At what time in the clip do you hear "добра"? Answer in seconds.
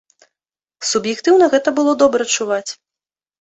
2.01-2.27